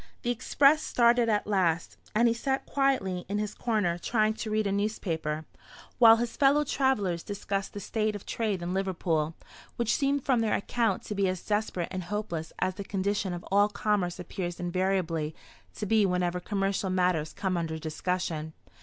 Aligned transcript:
The 0.23 0.31
express 0.31 0.81
started 0.81 1.29
at 1.29 1.45
last, 1.45 1.95
and 2.15 2.27
he 2.27 2.33
sat 2.33 2.65
quietly 2.65 3.23
in 3.29 3.37
his 3.37 3.53
corner 3.53 3.99
trying 3.99 4.33
to 4.33 4.49
read 4.49 4.65
a 4.65 4.71
newspaper; 4.71 5.45
while 5.99 6.15
his 6.15 6.35
fellow 6.35 6.63
travellers 6.63 7.21
discussed 7.21 7.73
the 7.73 7.79
state 7.79 8.15
of 8.15 8.25
trade 8.25 8.63
in 8.63 8.73
Liverpool, 8.73 9.35
which 9.75 9.93
seemed 9.95 10.25
from 10.25 10.39
their 10.39 10.55
account 10.55 11.03
to 11.03 11.13
be 11.13 11.27
as 11.27 11.43
desperate 11.45 11.89
and 11.91 12.05
hopeless 12.05 12.51
as 12.57 12.73
the 12.73 12.83
condition 12.83 13.31
of 13.31 13.45
all 13.51 13.69
commerce 13.69 14.17
appears 14.17 14.59
invariably 14.59 15.35
to 15.75 15.85
be 15.85 16.03
whenever 16.07 16.39
commercial 16.39 16.89
matters 16.89 17.31
come 17.31 17.55
under 17.55 17.77
discussion. 17.77 18.53